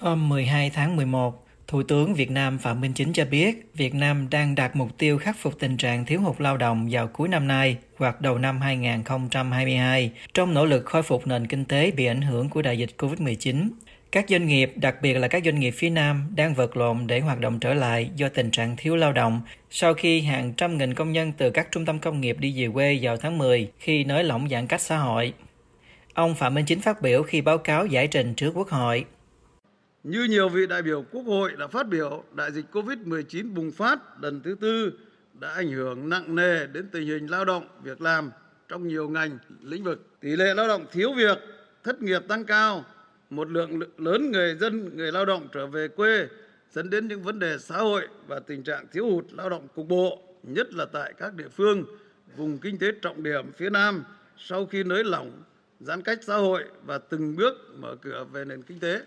Hôm 0.00 0.28
12 0.28 0.70
tháng 0.70 0.96
11, 0.96 1.46
Thủ 1.66 1.82
tướng 1.82 2.14
Việt 2.14 2.30
Nam 2.30 2.58
Phạm 2.58 2.80
Minh 2.80 2.92
Chính 2.92 3.12
cho 3.12 3.24
biết 3.24 3.70
Việt 3.74 3.94
Nam 3.94 4.30
đang 4.30 4.54
đạt 4.54 4.76
mục 4.76 4.98
tiêu 4.98 5.18
khắc 5.18 5.36
phục 5.38 5.58
tình 5.58 5.76
trạng 5.76 6.04
thiếu 6.04 6.20
hụt 6.20 6.40
lao 6.40 6.56
động 6.56 6.88
vào 6.90 7.06
cuối 7.06 7.28
năm 7.28 7.48
nay 7.48 7.76
hoặc 7.96 8.20
đầu 8.20 8.38
năm 8.38 8.60
2022 8.60 10.12
trong 10.34 10.54
nỗ 10.54 10.64
lực 10.64 10.84
khôi 10.84 11.02
phục 11.02 11.26
nền 11.26 11.46
kinh 11.46 11.64
tế 11.64 11.90
bị 11.90 12.06
ảnh 12.06 12.22
hưởng 12.22 12.48
của 12.48 12.62
đại 12.62 12.78
dịch 12.78 12.90
COVID-19. 12.98 13.68
Các 14.12 14.24
doanh 14.28 14.46
nghiệp, 14.46 14.72
đặc 14.76 14.96
biệt 15.02 15.14
là 15.14 15.28
các 15.28 15.42
doanh 15.44 15.60
nghiệp 15.60 15.70
phía 15.70 15.90
Nam, 15.90 16.32
đang 16.36 16.54
vật 16.54 16.76
lộn 16.76 17.06
để 17.06 17.20
hoạt 17.20 17.40
động 17.40 17.60
trở 17.60 17.74
lại 17.74 18.10
do 18.16 18.28
tình 18.28 18.50
trạng 18.50 18.76
thiếu 18.76 18.96
lao 18.96 19.12
động 19.12 19.40
sau 19.70 19.94
khi 19.94 20.20
hàng 20.20 20.52
trăm 20.56 20.78
nghìn 20.78 20.94
công 20.94 21.12
nhân 21.12 21.32
từ 21.36 21.50
các 21.50 21.68
trung 21.70 21.86
tâm 21.86 21.98
công 21.98 22.20
nghiệp 22.20 22.36
đi 22.38 22.62
về 22.62 22.72
quê 22.74 22.98
vào 23.02 23.16
tháng 23.16 23.38
10 23.38 23.70
khi 23.78 24.04
nới 24.04 24.24
lỏng 24.24 24.48
giãn 24.50 24.66
cách 24.66 24.80
xã 24.80 24.96
hội. 24.96 25.32
Ông 26.14 26.34
Phạm 26.34 26.54
Minh 26.54 26.64
Chính 26.64 26.80
phát 26.80 27.02
biểu 27.02 27.22
khi 27.22 27.40
báo 27.40 27.58
cáo 27.58 27.86
giải 27.86 28.06
trình 28.06 28.34
trước 28.34 28.52
Quốc 28.54 28.68
hội. 28.68 29.04
Như 30.04 30.24
nhiều 30.24 30.48
vị 30.48 30.66
đại 30.66 30.82
biểu 30.82 31.04
Quốc 31.12 31.22
hội 31.22 31.52
đã 31.58 31.66
phát 31.66 31.88
biểu, 31.88 32.24
đại 32.34 32.52
dịch 32.52 32.64
COVID-19 32.72 33.54
bùng 33.54 33.72
phát 33.72 34.22
lần 34.22 34.40
thứ 34.40 34.56
tư 34.60 34.92
đã 35.40 35.48
ảnh 35.48 35.70
hưởng 35.70 36.08
nặng 36.08 36.34
nề 36.34 36.66
đến 36.66 36.88
tình 36.92 37.06
hình 37.06 37.26
lao 37.30 37.44
động, 37.44 37.68
việc 37.82 38.00
làm 38.00 38.30
trong 38.68 38.88
nhiều 38.88 39.08
ngành, 39.08 39.38
lĩnh 39.62 39.84
vực. 39.84 40.06
Tỷ 40.20 40.36
lệ 40.36 40.54
lao 40.54 40.68
động 40.68 40.86
thiếu 40.92 41.12
việc, 41.12 41.38
thất 41.84 42.02
nghiệp 42.02 42.22
tăng 42.28 42.44
cao, 42.44 42.84
một 43.30 43.50
lượng 43.50 43.80
lớn 43.98 44.30
người 44.30 44.54
dân, 44.54 44.96
người 44.96 45.12
lao 45.12 45.24
động 45.24 45.48
trở 45.52 45.66
về 45.66 45.88
quê 45.88 46.28
dẫn 46.70 46.90
đến 46.90 47.08
những 47.08 47.22
vấn 47.22 47.38
đề 47.38 47.58
xã 47.58 47.76
hội 47.76 48.08
và 48.26 48.40
tình 48.40 48.62
trạng 48.62 48.86
thiếu 48.92 49.10
hụt 49.10 49.24
lao 49.30 49.48
động 49.48 49.68
cục 49.74 49.88
bộ, 49.88 50.22
nhất 50.42 50.74
là 50.74 50.86
tại 50.92 51.12
các 51.18 51.34
địa 51.34 51.48
phương, 51.48 51.84
vùng 52.36 52.58
kinh 52.58 52.78
tế 52.78 52.92
trọng 53.02 53.22
điểm 53.22 53.52
phía 53.52 53.70
Nam 53.70 54.04
sau 54.38 54.66
khi 54.66 54.82
nới 54.82 55.04
lỏng 55.04 55.42
giãn 55.80 56.02
cách 56.02 56.18
xã 56.22 56.36
hội 56.36 56.64
và 56.86 56.98
từng 56.98 57.36
bước 57.36 57.54
mở 57.78 57.96
cửa 58.02 58.24
về 58.32 58.44
nền 58.44 58.62
kinh 58.62 58.80
tế. 58.80 59.00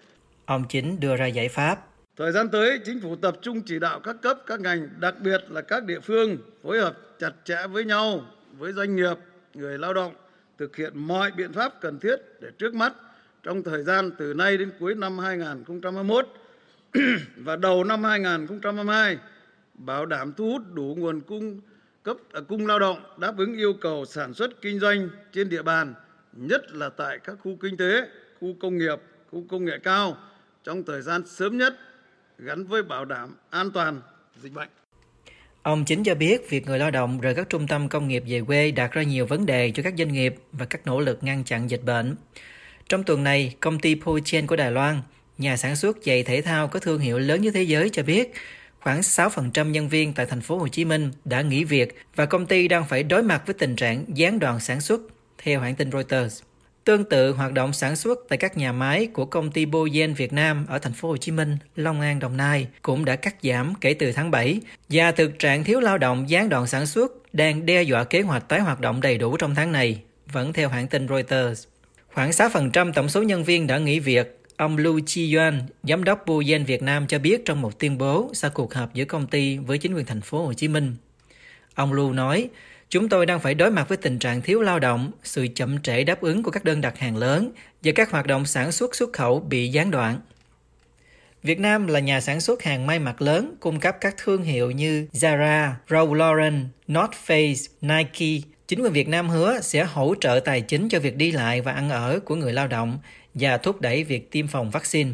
Ông 0.45 0.63
Chính 0.69 0.99
đưa 0.99 1.15
ra 1.15 1.25
giải 1.25 1.49
pháp. 1.49 1.87
Thời 2.17 2.31
gian 2.31 2.49
tới, 2.49 2.79
chính 2.85 2.99
phủ 2.99 3.15
tập 3.15 3.35
trung 3.41 3.61
chỉ 3.61 3.79
đạo 3.79 3.99
các 3.99 4.15
cấp, 4.21 4.37
các 4.45 4.59
ngành, 4.59 4.89
đặc 4.99 5.15
biệt 5.19 5.41
là 5.49 5.61
các 5.61 5.83
địa 5.83 5.99
phương 5.99 6.37
phối 6.63 6.79
hợp 6.79 6.97
chặt 7.19 7.31
chẽ 7.43 7.67
với 7.67 7.85
nhau, 7.85 8.21
với 8.57 8.73
doanh 8.73 8.95
nghiệp, 8.95 9.17
người 9.53 9.77
lao 9.77 9.93
động, 9.93 10.13
thực 10.57 10.75
hiện 10.75 10.91
mọi 10.95 11.31
biện 11.31 11.53
pháp 11.53 11.81
cần 11.81 11.99
thiết 11.99 12.15
để 12.41 12.49
trước 12.57 12.73
mắt 12.73 12.93
trong 13.43 13.63
thời 13.63 13.83
gian 13.83 14.11
từ 14.17 14.33
nay 14.33 14.57
đến 14.57 14.71
cuối 14.79 14.95
năm 14.95 15.19
2021 15.19 16.27
và 17.37 17.55
đầu 17.55 17.83
năm 17.83 18.03
2022 18.03 19.17
bảo 19.73 20.05
đảm 20.05 20.33
thu 20.37 20.51
hút 20.51 20.61
đủ 20.73 20.95
nguồn 20.97 21.21
cung 21.21 21.61
cấp 22.03 22.17
à, 22.31 22.41
cung 22.47 22.67
lao 22.67 22.79
động 22.79 23.03
đáp 23.17 23.37
ứng 23.37 23.55
yêu 23.55 23.73
cầu 23.81 24.05
sản 24.05 24.33
xuất 24.33 24.61
kinh 24.61 24.79
doanh 24.79 25.09
trên 25.31 25.49
địa 25.49 25.61
bàn, 25.61 25.93
nhất 26.33 26.61
là 26.71 26.89
tại 26.89 27.19
các 27.23 27.37
khu 27.43 27.57
kinh 27.61 27.77
tế, 27.77 28.07
khu 28.39 28.55
công 28.59 28.77
nghiệp, 28.77 28.99
khu 29.31 29.43
công 29.49 29.65
nghệ 29.65 29.77
cao 29.83 30.17
trong 30.63 30.83
thời 30.83 31.01
gian 31.01 31.21
sớm 31.27 31.57
nhất 31.57 31.73
gắn 32.37 32.67
với 32.67 32.83
bảo 32.83 33.05
đảm 33.05 33.35
an 33.49 33.71
toàn 33.71 34.01
dịch 34.41 34.53
bệnh. 34.53 34.69
Ông 35.61 35.85
Chính 35.85 36.03
cho 36.03 36.15
biết 36.15 36.49
việc 36.49 36.65
người 36.65 36.79
lao 36.79 36.91
động 36.91 37.19
rời 37.21 37.35
các 37.35 37.49
trung 37.49 37.67
tâm 37.67 37.89
công 37.89 38.07
nghiệp 38.07 38.23
về 38.27 38.41
quê 38.47 38.71
đặt 38.71 38.91
ra 38.91 39.03
nhiều 39.03 39.25
vấn 39.25 39.45
đề 39.45 39.71
cho 39.71 39.83
các 39.83 39.93
doanh 39.97 40.13
nghiệp 40.13 40.35
và 40.51 40.65
các 40.65 40.85
nỗ 40.85 40.99
lực 40.99 41.23
ngăn 41.23 41.43
chặn 41.43 41.69
dịch 41.69 41.83
bệnh. 41.83 42.15
Trong 42.89 43.03
tuần 43.03 43.23
này, 43.23 43.55
công 43.59 43.79
ty 43.79 43.95
Pochen 43.95 44.47
của 44.47 44.55
Đài 44.55 44.71
Loan, 44.71 45.01
nhà 45.37 45.57
sản 45.57 45.75
xuất 45.75 45.97
giày 46.05 46.23
thể 46.23 46.41
thao 46.41 46.67
có 46.67 46.79
thương 46.79 46.99
hiệu 46.99 47.19
lớn 47.19 47.41
nhất 47.41 47.51
thế 47.53 47.63
giới 47.63 47.89
cho 47.89 48.03
biết, 48.03 48.33
khoảng 48.79 49.01
6% 49.01 49.69
nhân 49.69 49.89
viên 49.89 50.13
tại 50.13 50.25
thành 50.25 50.41
phố 50.41 50.57
Hồ 50.57 50.67
Chí 50.67 50.85
Minh 50.85 51.11
đã 51.25 51.41
nghỉ 51.41 51.63
việc 51.63 51.95
và 52.15 52.25
công 52.25 52.45
ty 52.45 52.67
đang 52.67 52.85
phải 52.85 53.03
đối 53.03 53.23
mặt 53.23 53.43
với 53.45 53.53
tình 53.53 53.75
trạng 53.75 54.05
gián 54.07 54.39
đoạn 54.39 54.59
sản 54.59 54.81
xuất, 54.81 55.01
theo 55.37 55.59
hãng 55.59 55.75
tin 55.75 55.91
Reuters. 55.91 56.41
Tương 56.83 57.03
tự 57.03 57.31
hoạt 57.31 57.53
động 57.53 57.73
sản 57.73 57.95
xuất 57.95 58.19
tại 58.29 58.37
các 58.37 58.57
nhà 58.57 58.71
máy 58.71 59.07
của 59.13 59.25
công 59.25 59.51
ty 59.51 59.65
Boyen 59.65 60.13
Việt 60.13 60.33
Nam 60.33 60.65
ở 60.69 60.79
thành 60.79 60.93
phố 60.93 61.09
Hồ 61.09 61.17
Chí 61.17 61.31
Minh, 61.31 61.57
Long 61.75 62.01
An, 62.01 62.19
Đồng 62.19 62.37
Nai 62.37 62.67
cũng 62.81 63.05
đã 63.05 63.15
cắt 63.15 63.35
giảm 63.43 63.73
kể 63.81 63.93
từ 63.93 64.11
tháng 64.11 64.31
7 64.31 64.59
và 64.89 65.11
thực 65.11 65.39
trạng 65.39 65.63
thiếu 65.63 65.79
lao 65.79 65.97
động 65.97 66.29
gián 66.29 66.49
đoạn 66.49 66.67
sản 66.67 66.85
xuất 66.85 67.33
đang 67.33 67.65
đe 67.65 67.83
dọa 67.83 68.03
kế 68.03 68.21
hoạch 68.21 68.49
tái 68.49 68.59
hoạt 68.59 68.79
động 68.79 69.01
đầy 69.01 69.17
đủ 69.17 69.37
trong 69.37 69.55
tháng 69.55 69.71
này, 69.71 70.01
vẫn 70.31 70.53
theo 70.53 70.69
hãng 70.69 70.87
tin 70.87 71.07
Reuters. 71.07 71.67
Khoảng 72.13 72.29
6% 72.29 72.93
tổng 72.93 73.09
số 73.09 73.23
nhân 73.23 73.43
viên 73.43 73.67
đã 73.67 73.77
nghỉ 73.77 73.99
việc. 73.99 74.39
Ông 74.57 74.77
Lu 74.77 74.99
Chi 75.05 75.35
Yuan, 75.35 75.61
giám 75.83 76.03
đốc 76.03 76.25
Boyen 76.25 76.63
Việt 76.63 76.81
Nam 76.81 77.07
cho 77.07 77.19
biết 77.19 77.45
trong 77.45 77.61
một 77.61 77.79
tuyên 77.79 77.97
bố 77.97 78.29
sau 78.33 78.51
cuộc 78.51 78.73
họp 78.73 78.93
giữa 78.93 79.05
công 79.05 79.27
ty 79.27 79.57
với 79.57 79.77
chính 79.77 79.93
quyền 79.93 80.05
thành 80.05 80.21
phố 80.21 80.45
Hồ 80.45 80.53
Chí 80.53 80.67
Minh. 80.67 80.95
Ông 81.75 81.93
Lu 81.93 82.13
nói, 82.13 82.49
Chúng 82.93 83.09
tôi 83.09 83.25
đang 83.25 83.39
phải 83.39 83.55
đối 83.55 83.71
mặt 83.71 83.89
với 83.89 83.97
tình 83.97 84.19
trạng 84.19 84.41
thiếu 84.41 84.61
lao 84.61 84.79
động, 84.79 85.11
sự 85.23 85.47
chậm 85.55 85.81
trễ 85.81 86.03
đáp 86.03 86.21
ứng 86.21 86.43
của 86.43 86.51
các 86.51 86.63
đơn 86.63 86.81
đặt 86.81 86.99
hàng 86.99 87.17
lớn 87.17 87.51
và 87.83 87.91
các 87.95 88.11
hoạt 88.11 88.27
động 88.27 88.45
sản 88.45 88.71
xuất 88.71 88.95
xuất 88.95 89.13
khẩu 89.13 89.39
bị 89.39 89.67
gián 89.67 89.91
đoạn. 89.91 90.19
Việt 91.43 91.59
Nam 91.59 91.87
là 91.87 91.99
nhà 91.99 92.21
sản 92.21 92.41
xuất 92.41 92.63
hàng 92.63 92.87
may 92.87 92.99
mặc 92.99 93.21
lớn, 93.21 93.55
cung 93.59 93.79
cấp 93.79 93.95
các 94.01 94.15
thương 94.17 94.43
hiệu 94.43 94.71
như 94.71 95.07
Zara, 95.13 95.71
Ralph 95.89 96.11
Lauren, 96.11 96.67
North 96.87 97.13
Face, 97.27 97.67
Nike. 97.81 98.47
Chính 98.67 98.81
quyền 98.81 98.93
Việt 98.93 99.07
Nam 99.07 99.29
hứa 99.29 99.59
sẽ 99.61 99.83
hỗ 99.83 100.15
trợ 100.21 100.39
tài 100.45 100.61
chính 100.61 100.89
cho 100.89 100.99
việc 100.99 101.15
đi 101.15 101.31
lại 101.31 101.61
và 101.61 101.71
ăn 101.71 101.89
ở 101.89 102.19
của 102.25 102.35
người 102.35 102.53
lao 102.53 102.67
động 102.67 102.99
và 103.33 103.57
thúc 103.57 103.81
đẩy 103.81 104.03
việc 104.03 104.31
tiêm 104.31 104.47
phòng 104.47 104.69
vaccine. 104.69 105.11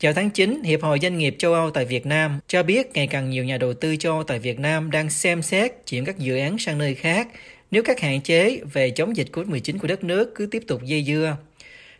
Chào 0.00 0.12
tháng 0.12 0.30
9, 0.30 0.62
Hiệp 0.62 0.82
hội 0.82 0.98
Doanh 1.02 1.18
nghiệp 1.18 1.36
châu 1.38 1.54
Âu 1.54 1.70
tại 1.70 1.84
Việt 1.84 2.06
Nam 2.06 2.40
cho 2.48 2.62
biết 2.62 2.90
ngày 2.94 3.06
càng 3.06 3.30
nhiều 3.30 3.44
nhà 3.44 3.58
đầu 3.58 3.74
tư 3.74 3.96
châu 3.96 4.12
Âu 4.12 4.22
tại 4.22 4.38
Việt 4.38 4.58
Nam 4.58 4.90
đang 4.90 5.10
xem 5.10 5.42
xét 5.42 5.72
chuyển 5.86 6.04
các 6.04 6.18
dự 6.18 6.38
án 6.38 6.58
sang 6.58 6.78
nơi 6.78 6.94
khác 6.94 7.28
nếu 7.70 7.82
các 7.82 8.00
hạn 8.00 8.20
chế 8.20 8.60
về 8.72 8.90
chống 8.90 9.16
dịch 9.16 9.28
COVID-19 9.32 9.78
của 9.78 9.88
đất 9.88 10.04
nước 10.04 10.32
cứ 10.34 10.46
tiếp 10.46 10.62
tục 10.66 10.82
dây 10.84 11.04
dưa. 11.04 11.36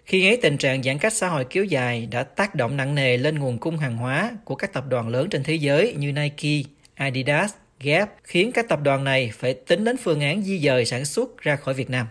Khi 0.04 0.28
ấy 0.28 0.36
tình 0.36 0.58
trạng 0.58 0.82
giãn 0.82 0.98
cách 0.98 1.12
xã 1.12 1.28
hội 1.28 1.44
kéo 1.50 1.64
dài 1.64 2.08
đã 2.10 2.22
tác 2.22 2.54
động 2.54 2.76
nặng 2.76 2.94
nề 2.94 3.16
lên 3.16 3.38
nguồn 3.38 3.58
cung 3.58 3.78
hàng 3.78 3.96
hóa 3.96 4.30
của 4.44 4.54
các 4.54 4.72
tập 4.72 4.84
đoàn 4.88 5.08
lớn 5.08 5.28
trên 5.30 5.42
thế 5.42 5.54
giới 5.54 5.94
như 5.98 6.12
Nike, 6.12 6.68
Adidas, 6.94 7.52
Gap, 7.80 8.10
khiến 8.24 8.52
các 8.52 8.68
tập 8.68 8.80
đoàn 8.82 9.04
này 9.04 9.32
phải 9.34 9.54
tính 9.54 9.84
đến 9.84 9.96
phương 9.96 10.20
án 10.20 10.42
di 10.42 10.58
dời 10.58 10.84
sản 10.84 11.04
xuất 11.04 11.38
ra 11.38 11.56
khỏi 11.56 11.74
Việt 11.74 11.90
Nam. 11.90 12.06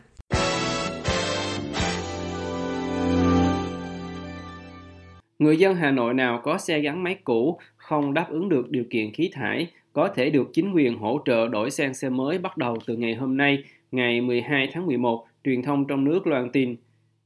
Người 5.40 5.58
dân 5.58 5.75
Hà 5.75 5.92
Nội 5.92 6.14
nào 6.14 6.42
có 6.44 6.58
xe 6.58 6.80
gắn 6.80 7.03
máy 7.03 7.16
cũ 7.24 7.59
không 7.75 8.14
đáp 8.14 8.30
ứng 8.30 8.50
được 8.50 8.70
điều 8.70 8.84
kiện 8.90 9.14
khí 9.14 9.30
thải 9.34 9.68
có 9.94 10.08
thể 10.08 10.30
được 10.30 10.50
chính 10.53 10.74
quyền 10.74 10.98
hỗ 10.98 11.22
trợ 11.25 11.48
đổi 11.48 11.72
sang 11.72 11.94
xe 11.94 12.09
mới 12.09 12.38
bắt 12.38 12.58
đầu 12.58 12.78
từ 12.86 12.96
ngày 12.96 13.16
hôm 13.16 13.38
nay, 13.38 13.64
ngày 13.92 14.22
12 14.22 14.70
tháng 14.74 14.86
11, 14.86 15.26
truyền 15.44 15.62
thông 15.62 15.88
trong 15.88 16.03
nước 16.03 16.28
loan 16.28 16.50
tin. 16.50 16.76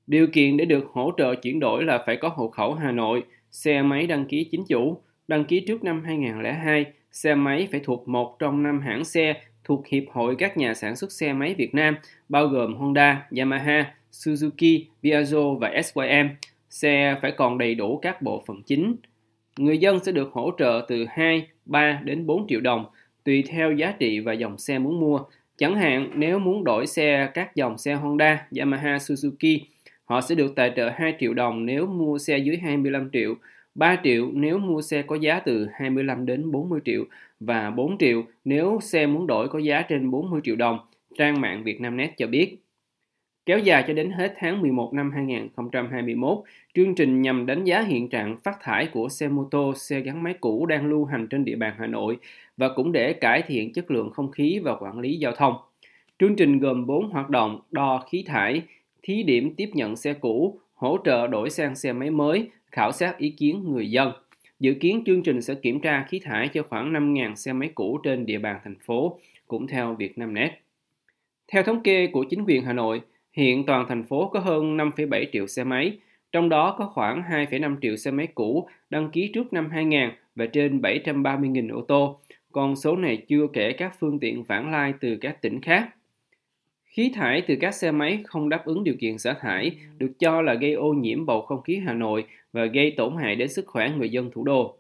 Điều 0.08 0.28
kiện 0.28 0.58
để 0.58 0.66
được 0.66 0.88
hỗ 0.92 1.12
trợ 1.18 1.36
chuyển 1.36 1.60
đổi 1.60 1.84
là 1.84 2.04
phải 2.06 2.18
có 2.18 2.28
hộ 2.30 2.50
khẩu 2.50 2.74
Hà 2.74 2.92
Nội, 2.92 3.24
xe 3.52 3.82
máy 3.82 4.08
đăng 4.08 4.26
ký 4.26 4.44
chính 4.52 4.64
chủ, 4.66 4.98
đăng 5.28 5.46
ký 5.46 5.60
trước 5.60 5.84
năm 5.84 6.04
2002, 6.06 6.86
xe 7.12 7.36
máy 7.36 7.68
phải 7.72 7.80
thuộc 7.84 8.08
một 8.08 8.40
trong 8.40 8.64
năm 8.64 8.82
hãng 8.82 9.06
xe 9.06 9.34
thuộc 9.64 9.88
Hiệp 9.88 10.04
hội 10.12 10.36
các 10.36 10.58
nhà 10.58 10.74
sản 10.74 10.96
xuất 10.96 11.12
xe 11.12 11.34
máy 11.34 11.54
Việt 11.58 11.76
Nam, 11.76 11.96
bao 12.30 12.48
gồm 12.48 12.76
Honda, 12.76 13.28
Yamaha, 13.38 13.94
Suzuki, 14.12 14.84
Piaggio 15.04 15.54
và 15.54 15.82
SYM, 15.84 16.30
xe 16.72 17.16
phải 17.22 17.32
còn 17.32 17.58
đầy 17.58 17.76
đủ 17.76 17.98
các 17.98 18.22
bộ 18.22 18.44
phận 18.48 18.64
chính. 18.64 18.96
Người 19.58 19.78
dân 19.78 20.00
sẽ 20.04 20.12
được 20.12 20.32
hỗ 20.32 20.52
trợ 20.58 20.86
từ 20.88 21.06
2, 21.10 21.48
3 21.66 22.02
đến 22.04 22.26
4 22.26 22.48
triệu 22.48 22.62
đồng 22.62 22.86
tùy 23.24 23.44
theo 23.48 23.72
giá 23.72 23.92
trị 24.00 24.20
và 24.20 24.34
dòng 24.34 24.58
xe 24.58 24.80
muốn 24.80 25.00
mua. 25.00 25.20
Chẳng 25.58 25.76
hạn 25.76 26.12
nếu 26.16 26.40
muốn 26.40 26.64
đổi 26.64 26.88
xe 26.88 27.30
các 27.34 27.56
dòng 27.56 27.78
xe 27.78 27.94
Honda, 27.94 28.48
Yamaha, 28.58 28.98
Suzuki, 28.98 29.60
họ 30.06 30.22
sẽ 30.22 30.36
được 30.36 30.56
tài 30.56 30.72
trợ 30.76 30.90
2 30.96 31.16
triệu 31.20 31.34
đồng 31.34 31.66
nếu 31.66 31.86
mua 31.86 32.18
xe 32.18 32.38
dưới 32.38 32.58
25 32.58 33.10
triệu, 33.14 33.36
3 33.76 33.98
triệu 34.04 34.30
nếu 34.34 34.58
mua 34.58 34.82
xe 34.82 35.02
có 35.02 35.16
giá 35.16 35.40
từ 35.40 35.68
25 35.74 36.26
đến 36.26 36.52
40 36.52 36.80
triệu 36.86 37.04
và 37.40 37.70
4 37.70 37.98
triệu 37.98 38.24
nếu 38.46 38.80
xe 38.82 39.06
muốn 39.06 39.28
đổi 39.28 39.48
có 39.48 39.60
giá 39.60 39.82
trên 39.82 40.12
40 40.12 40.42
triệu 40.44 40.56
đồng, 40.56 40.80
trang 41.18 41.42
mạng 41.42 41.64
Vietnamnet 41.64 42.18
cho 42.18 42.28
biết. 42.28 42.58
Kéo 43.46 43.60
dài 43.60 43.84
cho 43.88 43.94
đến 43.94 44.12
hết 44.12 44.34
tháng 44.38 44.62
11 44.62 44.94
năm 44.94 45.12
2021, 45.12 46.38
chương 46.74 46.96
trình 46.96 47.22
nhằm 47.22 47.46
đánh 47.46 47.64
giá 47.64 47.82
hiện 47.82 48.10
trạng 48.10 48.38
phát 48.44 48.58
thải 48.62 48.88
của 48.94 49.10
xe 49.10 49.28
mô 49.28 49.44
tô, 49.52 49.74
xe 49.76 50.00
gắn 50.00 50.24
máy 50.24 50.34
cũ 50.40 50.66
đang 50.66 50.86
lưu 50.86 51.06
hành 51.06 51.28
trên 51.28 51.46
địa 51.46 51.56
bàn 51.56 51.74
Hà 51.78 51.88
Nội 51.88 52.18
và 52.58 52.70
cũng 52.70 52.92
để 52.92 53.14
cải 53.14 53.42
thiện 53.42 53.74
chất 53.74 53.92
lượng 53.92 54.10
không 54.10 54.32
khí 54.32 54.60
và 54.64 54.76
quản 54.76 55.00
lý 55.00 55.18
giao 55.18 55.32
thông. 55.32 55.54
Chương 56.20 56.36
trình 56.36 56.60
gồm 56.60 56.86
4 56.86 57.10
hoạt 57.10 57.30
động 57.30 57.60
đo 57.72 58.04
khí 58.10 58.24
thải, 58.28 58.62
thí 59.04 59.24
điểm 59.24 59.56
tiếp 59.56 59.70
nhận 59.74 59.96
xe 59.96 60.14
cũ, 60.14 60.60
hỗ 60.74 60.98
trợ 61.06 61.28
đổi 61.28 61.50
sang 61.50 61.76
xe 61.76 61.94
máy 61.94 62.10
mới, 62.10 62.50
khảo 62.72 62.92
sát 62.92 63.18
ý 63.18 63.30
kiến 63.30 63.64
người 63.72 63.92
dân. 63.92 64.12
Dự 64.60 64.74
kiến 64.74 65.04
chương 65.06 65.24
trình 65.24 65.42
sẽ 65.42 65.54
kiểm 65.54 65.80
tra 65.80 66.06
khí 66.10 66.20
thải 66.20 66.48
cho 66.48 66.64
khoảng 66.64 66.94
5.000 66.94 67.36
xe 67.36 67.54
máy 67.54 67.70
cũ 67.76 68.00
trên 68.04 68.26
địa 68.26 68.40
bàn 68.40 68.60
thành 68.64 68.80
phố, 68.86 69.20
cũng 69.48 69.68
theo 69.68 69.96
Vietnamnet. 70.00 70.52
Theo 71.52 71.64
thống 71.64 71.84
kê 71.84 72.08
của 72.08 72.24
chính 72.30 72.44
quyền 72.48 72.64
Hà 72.64 72.74
Nội, 72.74 73.02
Hiện 73.32 73.66
toàn 73.66 73.86
thành 73.90 74.04
phố 74.04 74.30
có 74.34 74.40
hơn 74.40 74.78
5,7 74.78 75.26
triệu 75.34 75.48
xe 75.48 75.64
máy, 75.64 75.98
trong 76.32 76.50
đó 76.50 76.76
có 76.78 76.86
khoảng 76.86 77.22
2,5 77.30 77.76
triệu 77.82 77.98
xe 77.98 78.12
máy 78.12 78.28
cũ 78.36 78.68
đăng 78.90 79.12
ký 79.12 79.32
trước 79.34 79.54
năm 79.54 79.70
2000 79.70 80.10
và 80.36 80.46
trên 80.46 80.82
730.000 80.82 81.76
ô 81.76 81.82
tô, 81.82 82.20
còn 82.52 82.76
số 82.76 82.96
này 82.96 83.18
chưa 83.18 83.48
kể 83.54 83.74
các 83.74 83.96
phương 84.00 84.20
tiện 84.20 84.44
vãng 84.44 84.72
lai 84.72 84.94
từ 85.00 85.18
các 85.22 85.42
tỉnh 85.42 85.62
khác. 85.62 85.90
Khí 86.86 87.12
thải 87.16 87.42
từ 87.42 87.56
các 87.62 87.72
xe 87.76 87.92
máy 87.92 88.24
không 88.28 88.50
đáp 88.50 88.66
ứng 88.66 88.84
điều 88.84 88.96
kiện 89.00 89.18
xả 89.18 89.34
thải 89.34 89.72
được 89.98 90.12
cho 90.20 90.42
là 90.42 90.54
gây 90.54 90.74
ô 90.74 90.94
nhiễm 90.94 91.26
bầu 91.26 91.42
không 91.42 91.62
khí 91.62 91.82
Hà 91.86 91.94
Nội 91.94 92.26
và 92.54 92.66
gây 92.66 92.94
tổn 92.98 93.16
hại 93.18 93.36
đến 93.36 93.50
sức 93.50 93.68
khỏe 93.68 93.92
người 93.98 94.10
dân 94.10 94.32
thủ 94.32 94.44
đô. 94.44 94.78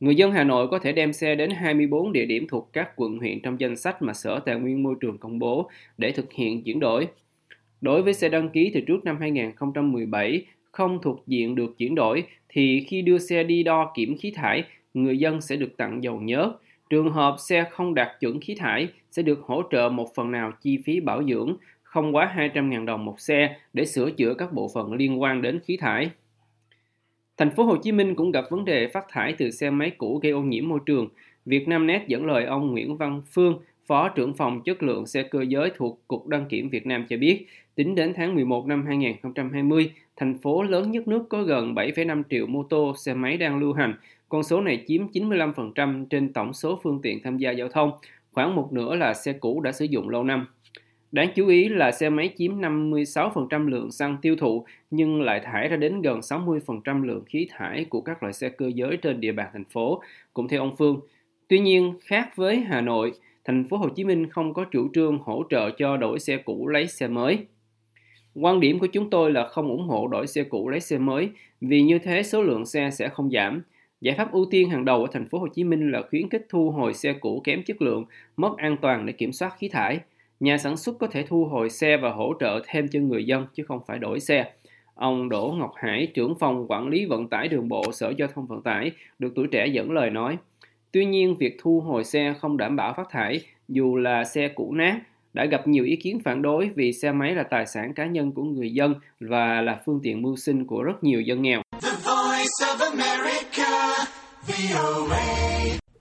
Người 0.00 0.14
dân 0.14 0.32
Hà 0.32 0.44
Nội 0.44 0.68
có 0.68 0.78
thể 0.78 0.92
đem 0.92 1.12
xe 1.12 1.34
đến 1.34 1.50
24 1.50 2.12
địa 2.12 2.26
điểm 2.26 2.46
thuộc 2.48 2.70
các 2.72 2.90
quận 2.96 3.18
huyện 3.18 3.40
trong 3.40 3.60
danh 3.60 3.76
sách 3.76 4.02
mà 4.02 4.12
Sở 4.12 4.40
Tài 4.40 4.56
nguyên 4.56 4.82
Môi 4.82 4.94
trường 5.00 5.18
công 5.18 5.38
bố 5.38 5.68
để 5.98 6.12
thực 6.12 6.32
hiện 6.32 6.62
chuyển 6.62 6.80
đổi. 6.80 7.06
Đối 7.80 8.02
với 8.02 8.14
xe 8.14 8.28
đăng 8.28 8.48
ký 8.48 8.70
từ 8.74 8.80
trước 8.80 9.04
năm 9.04 9.16
2017 9.20 10.44
không 10.72 10.98
thuộc 11.02 11.22
diện 11.26 11.54
được 11.54 11.78
chuyển 11.78 11.94
đổi 11.94 12.24
thì 12.48 12.84
khi 12.88 13.02
đưa 13.02 13.18
xe 13.18 13.44
đi 13.44 13.62
đo 13.62 13.92
kiểm 13.94 14.16
khí 14.16 14.32
thải, 14.36 14.64
người 14.94 15.18
dân 15.18 15.40
sẽ 15.40 15.56
được 15.56 15.76
tặng 15.76 16.02
dầu 16.02 16.20
nhớt. 16.20 16.52
Trường 16.90 17.10
hợp 17.10 17.36
xe 17.38 17.64
không 17.70 17.94
đạt 17.94 18.08
chuẩn 18.20 18.40
khí 18.40 18.54
thải 18.54 18.88
sẽ 19.10 19.22
được 19.22 19.40
hỗ 19.42 19.62
trợ 19.70 19.88
một 19.88 20.14
phần 20.14 20.30
nào 20.30 20.52
chi 20.62 20.78
phí 20.84 21.00
bảo 21.00 21.22
dưỡng, 21.24 21.56
không 21.82 22.16
quá 22.16 22.34
200.000 22.36 22.84
đồng 22.84 23.04
một 23.04 23.20
xe 23.20 23.56
để 23.72 23.86
sửa 23.86 24.10
chữa 24.10 24.34
các 24.34 24.52
bộ 24.52 24.70
phận 24.74 24.92
liên 24.92 25.22
quan 25.22 25.42
đến 25.42 25.60
khí 25.64 25.76
thải. 25.76 26.10
Thành 27.36 27.50
phố 27.50 27.64
Hồ 27.64 27.76
Chí 27.76 27.92
Minh 27.92 28.14
cũng 28.14 28.30
gặp 28.30 28.44
vấn 28.50 28.64
đề 28.64 28.88
phát 28.88 29.04
thải 29.08 29.32
từ 29.32 29.50
xe 29.50 29.70
máy 29.70 29.90
cũ 29.90 30.20
gây 30.22 30.32
ô 30.32 30.40
nhiễm 30.40 30.68
môi 30.68 30.78
trường. 30.86 31.08
Việt 31.46 31.68
Nam 31.68 31.86
Net 31.86 32.06
dẫn 32.06 32.26
lời 32.26 32.44
ông 32.44 32.70
Nguyễn 32.70 32.96
Văn 32.96 33.22
Phương, 33.30 33.58
Phó 33.90 34.08
trưởng 34.08 34.34
phòng 34.34 34.62
chất 34.62 34.82
lượng 34.82 35.06
xe 35.06 35.22
cơ 35.22 35.42
giới 35.42 35.70
thuộc 35.76 36.00
Cục 36.08 36.26
Đăng 36.26 36.46
kiểm 36.48 36.68
Việt 36.68 36.86
Nam 36.86 37.06
cho 37.08 37.16
biết, 37.16 37.46
tính 37.74 37.94
đến 37.94 38.12
tháng 38.16 38.34
11 38.34 38.66
năm 38.66 38.86
2020, 38.86 39.92
thành 40.16 40.38
phố 40.38 40.62
lớn 40.62 40.90
nhất 40.90 41.08
nước 41.08 41.28
có 41.28 41.42
gần 41.42 41.74
7,5 41.74 42.22
triệu 42.30 42.46
mô 42.46 42.62
tô, 42.62 42.94
xe 42.96 43.14
máy 43.14 43.36
đang 43.36 43.58
lưu 43.58 43.72
hành. 43.72 43.94
Con 44.28 44.42
số 44.42 44.60
này 44.60 44.84
chiếm 44.86 45.06
95% 45.06 46.06
trên 46.06 46.32
tổng 46.32 46.52
số 46.52 46.80
phương 46.82 47.00
tiện 47.02 47.22
tham 47.24 47.36
gia 47.36 47.50
giao 47.50 47.68
thông, 47.68 47.92
khoảng 48.32 48.56
một 48.56 48.72
nửa 48.72 48.94
là 48.94 49.14
xe 49.14 49.32
cũ 49.32 49.60
đã 49.60 49.72
sử 49.72 49.84
dụng 49.84 50.08
lâu 50.08 50.24
năm. 50.24 50.46
Đáng 51.12 51.28
chú 51.34 51.46
ý 51.46 51.68
là 51.68 51.92
xe 51.92 52.10
máy 52.10 52.30
chiếm 52.36 52.60
56% 52.60 53.68
lượng 53.68 53.90
xăng 53.90 54.16
tiêu 54.22 54.36
thụ 54.36 54.64
nhưng 54.90 55.22
lại 55.22 55.40
thải 55.40 55.68
ra 55.68 55.76
đến 55.76 56.02
gần 56.02 56.20
60% 56.20 57.04
lượng 57.04 57.24
khí 57.26 57.48
thải 57.50 57.84
của 57.84 58.00
các 58.00 58.22
loại 58.22 58.32
xe 58.32 58.48
cơ 58.48 58.70
giới 58.74 58.96
trên 58.96 59.20
địa 59.20 59.32
bàn 59.32 59.48
thành 59.52 59.64
phố, 59.64 60.02
cũng 60.34 60.48
theo 60.48 60.60
ông 60.60 60.76
Phương. 60.76 61.00
Tuy 61.48 61.58
nhiên, 61.58 61.94
khác 62.04 62.36
với 62.36 62.56
Hà 62.60 62.80
Nội, 62.80 63.12
thành 63.44 63.64
phố 63.64 63.76
Hồ 63.76 63.88
Chí 63.88 64.04
Minh 64.04 64.30
không 64.30 64.54
có 64.54 64.64
chủ 64.64 64.88
trương 64.94 65.18
hỗ 65.18 65.44
trợ 65.50 65.70
cho 65.70 65.96
đổi 65.96 66.20
xe 66.20 66.36
cũ 66.36 66.68
lấy 66.68 66.86
xe 66.86 67.08
mới. 67.08 67.38
Quan 68.34 68.60
điểm 68.60 68.78
của 68.78 68.86
chúng 68.86 69.10
tôi 69.10 69.32
là 69.32 69.48
không 69.48 69.68
ủng 69.68 69.88
hộ 69.88 70.08
đổi 70.08 70.26
xe 70.26 70.44
cũ 70.44 70.68
lấy 70.68 70.80
xe 70.80 70.98
mới 70.98 71.30
vì 71.60 71.82
như 71.82 71.98
thế 71.98 72.22
số 72.22 72.42
lượng 72.42 72.66
xe 72.66 72.90
sẽ 72.92 73.08
không 73.08 73.30
giảm. 73.30 73.62
Giải 74.00 74.14
pháp 74.18 74.32
ưu 74.32 74.44
tiên 74.50 74.70
hàng 74.70 74.84
đầu 74.84 75.04
ở 75.04 75.08
thành 75.12 75.28
phố 75.28 75.38
Hồ 75.38 75.48
Chí 75.48 75.64
Minh 75.64 75.90
là 75.90 76.02
khuyến 76.10 76.28
khích 76.28 76.46
thu 76.48 76.70
hồi 76.70 76.94
xe 76.94 77.12
cũ 77.12 77.40
kém 77.44 77.62
chất 77.62 77.82
lượng, 77.82 78.04
mất 78.36 78.56
an 78.56 78.76
toàn 78.82 79.06
để 79.06 79.12
kiểm 79.12 79.32
soát 79.32 79.54
khí 79.58 79.68
thải. 79.68 79.98
Nhà 80.40 80.58
sản 80.58 80.76
xuất 80.76 80.98
có 80.98 81.06
thể 81.06 81.22
thu 81.22 81.44
hồi 81.44 81.70
xe 81.70 81.96
và 81.96 82.10
hỗ 82.10 82.34
trợ 82.40 82.62
thêm 82.66 82.88
cho 82.88 83.00
người 83.00 83.24
dân 83.24 83.46
chứ 83.54 83.62
không 83.68 83.80
phải 83.86 83.98
đổi 83.98 84.20
xe. 84.20 84.52
Ông 84.94 85.28
Đỗ 85.28 85.54
Ngọc 85.58 85.72
Hải, 85.76 86.06
trưởng 86.14 86.34
phòng 86.34 86.66
quản 86.68 86.88
lý 86.88 87.04
vận 87.04 87.28
tải 87.28 87.48
đường 87.48 87.68
bộ 87.68 87.92
Sở 87.92 88.12
Giao 88.18 88.28
thông 88.34 88.46
Vận 88.46 88.62
tải, 88.62 88.92
được 89.18 89.32
tuổi 89.34 89.46
trẻ 89.46 89.66
dẫn 89.66 89.90
lời 89.90 90.10
nói. 90.10 90.36
Tuy 90.92 91.04
nhiên, 91.04 91.36
việc 91.36 91.56
thu 91.62 91.80
hồi 91.80 92.04
xe 92.04 92.34
không 92.40 92.56
đảm 92.56 92.76
bảo 92.76 92.94
phát 92.96 93.10
thải 93.10 93.40
dù 93.68 93.96
là 93.96 94.24
xe 94.24 94.48
cũ 94.48 94.72
nát 94.72 95.00
đã 95.32 95.44
gặp 95.44 95.68
nhiều 95.68 95.84
ý 95.84 95.96
kiến 95.96 96.20
phản 96.24 96.42
đối 96.42 96.70
vì 96.74 96.92
xe 96.92 97.12
máy 97.12 97.34
là 97.34 97.42
tài 97.42 97.66
sản 97.66 97.94
cá 97.94 98.06
nhân 98.06 98.32
của 98.32 98.42
người 98.42 98.70
dân 98.72 98.94
và 99.20 99.60
là 99.60 99.80
phương 99.86 100.00
tiện 100.02 100.22
mưu 100.22 100.36
sinh 100.36 100.66
của 100.66 100.82
rất 100.82 101.04
nhiều 101.04 101.20
dân 101.20 101.42
nghèo. 101.42 101.62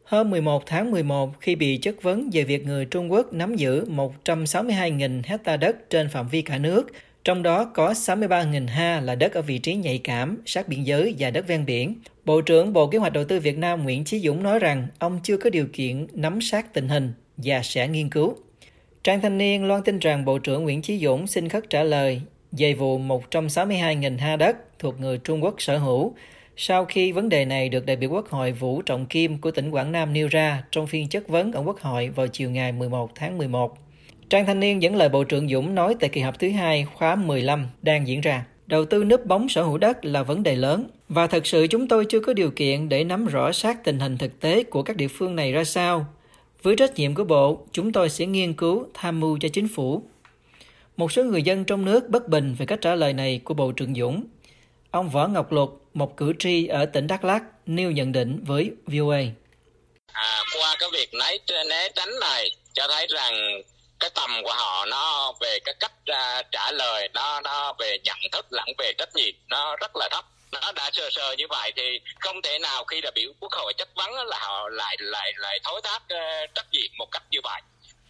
Hôm 0.04 0.30
11 0.30 0.66
tháng 0.66 0.92
11, 0.92 1.40
khi 1.40 1.56
bị 1.56 1.78
chất 1.78 2.04
vấn 2.04 2.30
về 2.34 2.44
việc 2.44 2.66
người 2.66 2.86
Trung 2.86 3.12
Quốc 3.12 3.34
nắm 3.34 3.56
giữ 3.56 3.86
162.000 3.86 5.22
hecta 5.26 5.58
đất 5.58 5.90
trên 5.90 6.10
phạm 6.10 6.28
vi 6.28 6.42
cả 6.42 6.58
nước, 6.58 6.88
trong 7.30 7.44
đó 7.44 7.66
có 7.66 7.92
63.000 7.92 8.68
ha 8.68 9.02
là 9.02 9.16
đất 9.16 9.34
ở 9.34 9.42
vị 9.42 9.58
trí 9.58 9.76
nhạy 9.76 9.98
cảm, 9.98 10.42
sát 10.46 10.68
biên 10.68 10.84
giới 10.84 11.16
và 11.20 11.32
đất 11.32 11.48
ven 11.48 11.66
biển. 11.66 11.96
Bộ 12.26 12.42
trưởng 12.42 12.74
Bộ 12.74 12.88
Kế 12.88 12.98
hoạch 12.98 13.14
Đầu 13.14 13.24
tư 13.24 13.40
Việt 13.40 13.58
Nam 13.58 13.84
Nguyễn 13.84 14.04
Chí 14.04 14.20
Dũng 14.20 14.44
nói 14.44 14.60
rằng 14.60 14.88
ông 15.00 15.20
chưa 15.24 15.38
có 15.38 15.50
điều 15.50 15.68
kiện 15.74 16.08
nắm 16.14 16.42
sát 16.42 16.74
tình 16.74 16.88
hình 16.88 17.14
và 17.38 17.62
sẽ 17.64 17.88
nghiên 17.88 18.10
cứu. 18.10 18.36
Trang 19.04 19.22
Thanh 19.22 19.38
Niên 19.38 19.68
loan 19.68 19.84
tin 19.84 20.00
rằng 20.00 20.26
Bộ 20.26 20.40
trưởng 20.40 20.64
Nguyễn 20.64 20.82
Chí 20.82 21.00
Dũng 21.00 21.28
xin 21.28 21.50
khất 21.50 21.70
trả 21.70 21.84
lời 21.84 22.22
về 22.52 22.74
vụ 22.74 23.00
162.000 23.00 24.18
ha 24.18 24.36
đất 24.36 24.80
thuộc 24.80 25.00
người 25.00 25.18
Trung 25.18 25.44
Quốc 25.44 25.56
sở 25.58 25.78
hữu 25.78 26.14
sau 26.58 26.86
khi 26.86 27.12
vấn 27.12 27.30
đề 27.30 27.46
này 27.46 27.70
được 27.70 27.86
đại 27.86 27.96
biểu 27.96 28.10
Quốc 28.10 28.30
hội 28.30 28.52
Vũ 28.52 28.82
Trọng 28.82 29.06
Kim 29.06 29.38
của 29.38 29.52
tỉnh 29.52 29.72
Quảng 29.72 29.92
Nam 29.92 30.14
nêu 30.14 30.28
ra 30.28 30.64
trong 30.72 30.88
phiên 30.88 31.10
chất 31.10 31.28
vấn 31.28 31.52
ở 31.52 31.64
Quốc 31.66 31.80
hội 31.80 32.10
vào 32.10 32.28
chiều 32.28 32.52
ngày 32.52 32.72
11 32.72 33.12
tháng 33.16 33.38
11. 33.38 33.78
Trang 34.30 34.46
Thanh 34.46 34.60
Niên 34.60 34.82
dẫn 34.82 34.96
lời 34.96 35.10
Bộ 35.10 35.24
trưởng 35.24 35.50
Dũng 35.50 35.76
nói 35.76 35.96
tại 36.00 36.10
kỳ 36.10 36.22
họp 36.22 36.40
thứ 36.40 36.50
hai 36.50 36.88
khóa 36.96 37.16
15 37.16 37.68
đang 37.82 38.08
diễn 38.08 38.22
ra. 38.22 38.46
Đầu 38.68 38.86
tư 38.86 39.04
núp 39.04 39.26
bóng 39.26 39.50
sở 39.50 39.64
hữu 39.64 39.78
đất 39.78 40.06
là 40.06 40.24
vấn 40.24 40.44
đề 40.44 40.56
lớn 40.56 40.88
và 41.10 41.28
thật 41.28 41.48
sự 41.48 41.68
chúng 41.68 41.88
tôi 41.88 42.06
chưa 42.10 42.20
có 42.20 42.34
điều 42.34 42.52
kiện 42.52 42.90
để 42.90 43.04
nắm 43.04 43.26
rõ 43.26 43.52
sát 43.52 43.84
tình 43.84 44.00
hình 44.00 44.18
thực 44.18 44.40
tế 44.40 44.64
của 44.64 44.84
các 44.84 44.96
địa 44.96 45.08
phương 45.08 45.36
này 45.36 45.52
ra 45.52 45.64
sao. 45.64 46.06
Với 46.64 46.76
trách 46.76 46.96
nhiệm 46.96 47.16
của 47.16 47.24
Bộ, 47.24 47.66
chúng 47.72 47.92
tôi 47.92 48.10
sẽ 48.10 48.26
nghiên 48.26 48.54
cứu 48.54 48.88
tham 48.94 49.20
mưu 49.20 49.38
cho 49.42 49.50
chính 49.54 49.68
phủ. 49.76 50.04
Một 50.98 51.12
số 51.12 51.24
người 51.24 51.44
dân 51.44 51.66
trong 51.66 51.86
nước 51.86 52.10
bất 52.10 52.28
bình 52.28 52.56
về 52.58 52.66
cách 52.66 52.82
trả 52.82 52.96
lời 52.96 53.14
này 53.14 53.42
của 53.44 53.54
Bộ 53.54 53.72
trưởng 53.72 53.96
Dũng. 53.96 54.24
Ông 54.92 55.10
Võ 55.10 55.28
Ngọc 55.28 55.52
Luật, 55.52 55.70
một 55.94 56.18
cử 56.18 56.34
tri 56.40 56.68
ở 56.68 56.86
tỉnh 56.86 57.08
Đắk 57.08 57.24
Lắk, 57.24 57.44
nêu 57.66 57.92
nhận 57.92 58.12
định 58.12 58.44
với 58.44 58.72
VOA. 58.88 59.22
À, 60.12 60.44
qua 60.54 60.76
cái 60.80 60.90
việc 60.94 61.10
né 61.70 61.90
tránh 61.96 62.20
này 62.22 62.50
cho 62.74 62.88
thấy 62.88 63.08
rằng 63.10 63.62
cái 64.00 64.10
tầm 64.10 64.44
của 64.44 64.54
họ 64.54 64.86
nó 64.86 65.34
về 65.40 65.60
cái 65.66 65.76
cách 65.80 65.92
uh, 66.12 66.46
trả 66.52 66.72
lời 66.72 67.10
nó 67.14 67.42
nó 67.42 67.74
về 67.80 67.98
nhận 68.04 68.18
thức 68.32 68.46
lẫn 68.50 68.68
về 68.78 68.94
trách 68.98 69.16
nhiệm 69.16 69.34
nó 69.48 69.76
rất 69.76 69.92
là 69.96 70.10
thấp. 70.12 70.26
Nó 70.52 70.72
đã 70.72 70.90
sơ 70.94 71.10
sơ 71.12 71.36
như 71.38 71.46
vậy 71.50 71.72
thì 71.76 72.00
không 72.20 72.42
thể 72.42 72.60
nào 72.60 72.84
khi 72.84 73.02
đại 73.02 73.12
biểu 73.16 73.32
quốc 73.40 73.52
hội 73.52 73.74
chất 73.78 73.90
vấn 73.96 74.14
là 74.14 74.40
họ 74.40 74.70
lại 74.70 74.96
lại 75.00 75.34
lại 75.36 75.60
thối 75.64 75.82
thác 75.84 76.02
uh, 76.04 76.56
trách 76.56 76.68
nhiệm 76.72 76.98
một 76.98 77.08
cách 77.12 77.24
như 77.32 77.40
vậy. 77.44 77.62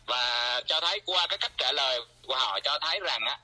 Và 0.06 0.62
cho 0.68 0.80
thấy 0.82 1.00
qua 1.06 1.28
cái 1.28 1.38
cách 1.38 1.52
trả 1.58 1.72
lời 1.72 2.00
của 2.28 2.36
họ 2.36 2.60
cho 2.60 2.80
thấy 2.82 3.00
rằng 3.04 3.22
á 3.26 3.38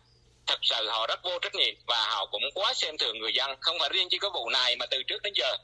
thật 0.47 0.59
sự 0.61 0.89
họ 0.89 1.07
rất 1.07 1.23
vô 1.23 1.39
trách 1.39 1.55
nhiệm 1.55 1.75
và 1.87 2.05
họ 2.07 2.25
cũng 2.25 2.43
quá 2.53 2.73
xem 2.73 2.97
thường 2.97 3.19
người 3.19 3.33
dân. 3.33 3.55
Không 3.61 3.79
phải 3.79 3.89
riêng 3.89 4.07
chỉ 4.11 4.17
có 4.17 4.29
vụ 4.29 4.49
này 4.49 4.75
mà 4.75 4.85
từ 4.85 5.03
trước 5.03 5.21
đến 5.23 5.33
giờ. 5.35 5.57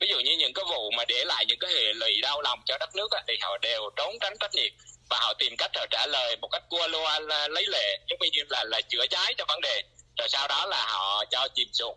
Ví 0.00 0.06
dụ 0.10 0.20
như 0.20 0.36
những 0.38 0.52
cái 0.52 0.64
vụ 0.68 0.90
mà 0.96 1.04
để 1.08 1.24
lại 1.24 1.44
những 1.46 1.58
cái 1.58 1.70
hệ 1.72 1.92
lụy 1.92 2.20
đau 2.22 2.42
lòng 2.42 2.60
cho 2.66 2.78
đất 2.78 2.90
nước 2.94 3.10
á, 3.10 3.22
thì 3.28 3.34
họ 3.42 3.58
đều 3.58 3.90
trốn 3.96 4.14
tránh 4.20 4.34
trách 4.40 4.54
nhiệm 4.54 4.72
và 5.14 5.20
họ 5.20 5.34
tìm 5.38 5.56
cách 5.58 5.70
họ 5.74 5.86
trả 5.90 6.06
lời 6.06 6.36
một 6.40 6.48
cách 6.52 6.62
qua 6.70 6.88
loa 6.88 7.20
lấy 7.48 7.64
lệ. 7.66 7.98
Giống 8.10 8.18
như 8.32 8.42
là 8.48 8.64
là 8.64 8.80
chữa 8.88 9.06
cháy 9.10 9.34
cho 9.38 9.44
vấn 9.48 9.60
đề. 9.60 9.82
Rồi 10.18 10.28
sau 10.28 10.48
đó 10.48 10.66
là 10.66 10.86
họ 10.86 11.24
cho 11.30 11.48
chìm 11.54 11.68
xuống. 11.72 11.96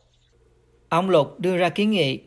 Ông 0.90 1.10
lục 1.10 1.40
đưa 1.40 1.58
ra 1.58 1.70
kiến 1.70 1.92
nghị. 1.92 2.20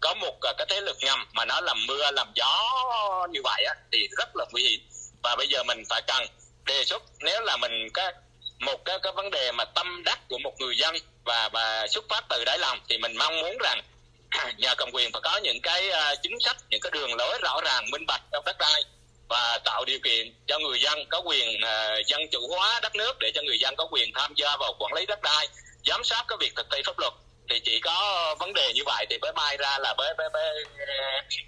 Có 0.00 0.14
một 0.14 0.38
cái 0.40 0.66
thế 0.68 0.80
lực 0.80 0.96
ngầm 1.00 1.26
mà 1.32 1.44
nó 1.44 1.60
làm 1.60 1.86
mưa 1.86 2.10
làm 2.10 2.32
gió 2.34 3.26
như 3.30 3.40
vậy 3.44 3.64
á, 3.64 3.74
thì 3.92 4.08
rất 4.18 4.36
là 4.36 4.44
nguy 4.52 4.62
hiểm. 4.62 4.80
Và 5.22 5.36
bây 5.36 5.48
giờ 5.48 5.62
mình 5.64 5.82
phải 5.88 6.02
cần 6.06 6.26
đề 6.66 6.84
xuất 6.84 7.02
nếu 7.20 7.42
là 7.42 7.56
mình 7.56 7.88
cái 7.94 8.12
một 8.60 8.84
cái 8.84 8.98
cái 9.02 9.12
vấn 9.12 9.30
đề 9.30 9.52
mà 9.52 9.64
tâm 9.64 10.02
đắc 10.04 10.18
của 10.28 10.38
một 10.38 10.52
người 10.58 10.76
dân 10.76 10.96
và 11.24 11.48
và 11.52 11.86
xuất 11.86 12.04
phát 12.08 12.24
từ 12.28 12.44
đáy 12.44 12.58
lòng 12.58 12.78
thì 12.88 12.98
mình 12.98 13.16
mong 13.16 13.40
muốn 13.40 13.56
rằng 13.60 13.82
nhà 14.58 14.74
cầm 14.74 14.90
quyền 14.92 15.12
phải 15.12 15.20
có 15.24 15.36
những 15.36 15.60
cái 15.62 15.88
uh, 15.88 16.18
chính 16.22 16.40
sách 16.40 16.56
những 16.70 16.80
cái 16.80 16.90
đường 16.90 17.14
lối 17.14 17.38
rõ 17.42 17.60
ràng 17.64 17.90
minh 17.90 18.06
bạch 18.06 18.22
trong 18.32 18.44
đất 18.44 18.56
đai 18.58 18.84
và 19.30 19.58
tạo 19.64 19.84
điều 19.84 19.98
kiện 20.04 20.34
cho 20.46 20.58
người 20.58 20.80
dân 20.80 20.98
có 21.10 21.22
quyền 21.24 21.48
uh, 21.48 22.06
dân 22.06 22.20
chủ 22.30 22.40
hóa 22.48 22.80
đất 22.82 22.96
nước 22.96 23.18
để 23.20 23.30
cho 23.34 23.42
người 23.42 23.58
dân 23.58 23.74
có 23.76 23.88
quyền 23.90 24.10
tham 24.14 24.32
gia 24.36 24.56
vào 24.56 24.74
quản 24.78 24.92
lý 24.92 25.06
đất 25.06 25.22
đai 25.22 25.48
giám 25.84 26.04
sát 26.04 26.24
cái 26.28 26.38
việc 26.40 26.52
thực 26.56 26.66
thi 26.70 26.78
pháp 26.86 26.98
luật 26.98 27.12
thì 27.50 27.60
chỉ 27.64 27.80
có 27.80 28.36
vấn 28.40 28.52
đề 28.52 28.72
như 28.74 28.82
vậy 28.86 29.06
thì 29.10 29.18
mới 29.18 29.32
mai 29.32 29.56
ra 29.56 29.78
là 29.78 29.94
mới, 29.98 30.14
mới, 30.18 30.28
mới 30.32 30.64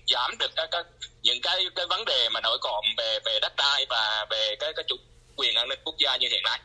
giảm 0.06 0.30
được 0.38 0.50
các, 0.56 0.68
các 0.70 0.86
những 1.22 1.40
cái 1.42 1.58
cái 1.74 1.86
vấn 1.90 2.04
đề 2.04 2.28
mà 2.28 2.40
nổi 2.40 2.58
cộm 2.60 2.84
về 2.98 3.18
về 3.24 3.38
đất 3.42 3.52
đai 3.56 3.86
và 3.88 4.26
về 4.30 4.56
cái 4.60 4.72
cái 4.76 4.84
chủ 4.88 4.96
quyền 5.36 5.54
an 5.54 5.68
ninh 5.68 5.78
quốc 5.84 5.94
gia 6.04 6.16
như 6.16 6.28
hiện 6.30 6.42
nay. 6.42 6.60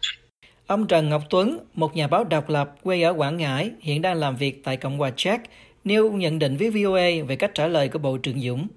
Ông 0.67 0.87
Trần 0.87 1.09
Ngọc 1.09 1.21
Tuấn, 1.29 1.59
một 1.73 1.95
nhà 1.95 2.07
báo 2.07 2.23
độc 2.23 2.49
lập 2.49 2.67
quê 2.83 3.01
ở 3.01 3.13
Quảng 3.17 3.37
Ngãi, 3.37 3.71
hiện 3.81 4.01
đang 4.01 4.19
làm 4.19 4.35
việc 4.35 4.55
tại 4.63 4.77
Cộng 4.77 4.97
hòa 4.97 5.09
Czech, 5.17 5.39
nêu 5.83 6.11
nhận 6.11 6.39
định 6.39 6.57
với 6.57 6.69
VOA 6.69 7.27
về 7.27 7.35
cách 7.39 7.51
trả 7.53 7.67
lời 7.67 7.89
của 7.93 7.99
Bộ 7.99 8.17
trưởng 8.23 8.41
Dũng. 8.41 8.67